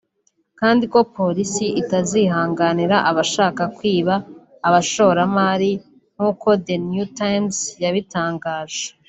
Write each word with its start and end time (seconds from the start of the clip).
kandi 0.59 0.83
ko 0.93 0.99
Polisi 1.15 1.65
itazihanganira 1.81 2.95
abashaka 3.09 3.63
kwiba 3.77 4.15
abashoramari 4.67 5.71
nk’uko 6.13 6.47
The 6.65 6.75
New 6.89 7.07
Times 7.19 7.57
yabitangaje 7.83 8.85